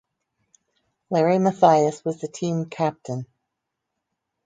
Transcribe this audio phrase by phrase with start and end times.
[1.11, 3.27] Larry Mathias was the team captain.